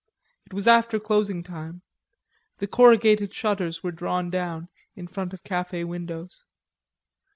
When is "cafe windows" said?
5.43-6.43